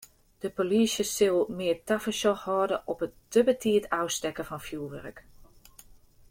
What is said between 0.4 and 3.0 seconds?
De polysje sil mear tafersjoch hâlde op